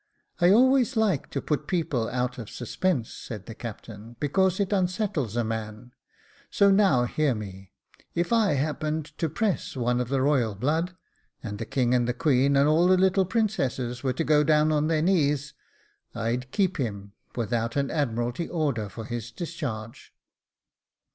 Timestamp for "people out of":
1.67-2.49